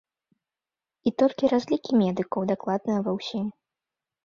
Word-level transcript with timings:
І 1.09 1.13
толькі 1.23 1.51
разлікі 1.53 1.91
медыкаў 2.03 2.41
дакладныя 2.55 2.99
ва 3.11 3.17
ўсім. 3.21 3.47